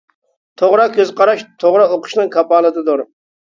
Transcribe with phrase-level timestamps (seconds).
[0.61, 3.07] توغرا كۆز قاراش توغرا ئوقۇشنىڭ كاپالىتىدۇر.